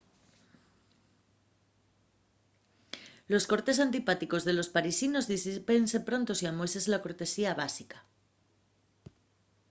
los 3.31 3.47
cortes 3.51 3.77
antipáticos 3.85 4.45
de 4.47 4.53
los 4.57 4.71
parisinos 4.75 5.29
disípense 5.33 5.97
pronto 6.09 6.31
si 6.35 6.45
amueses 6.47 6.85
la 6.91 7.01
cortesía 7.05 7.51
básica 7.61 7.97